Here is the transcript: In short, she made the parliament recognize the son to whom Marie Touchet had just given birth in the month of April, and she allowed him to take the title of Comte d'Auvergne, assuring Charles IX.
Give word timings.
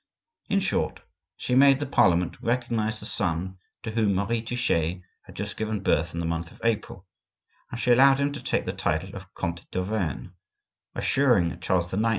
In 0.49 0.59
short, 0.61 0.99
she 1.37 1.53
made 1.53 1.79
the 1.79 1.85
parliament 1.85 2.41
recognize 2.41 2.99
the 2.99 3.05
son 3.05 3.59
to 3.83 3.91
whom 3.91 4.15
Marie 4.15 4.41
Touchet 4.41 5.03
had 5.25 5.35
just 5.35 5.57
given 5.57 5.81
birth 5.83 6.15
in 6.15 6.19
the 6.19 6.25
month 6.25 6.51
of 6.51 6.59
April, 6.63 7.05
and 7.69 7.79
she 7.79 7.91
allowed 7.91 8.17
him 8.17 8.31
to 8.31 8.41
take 8.43 8.65
the 8.65 8.73
title 8.73 9.15
of 9.15 9.31
Comte 9.35 9.69
d'Auvergne, 9.69 10.29
assuring 10.95 11.59
Charles 11.59 11.93
IX. 11.93 12.03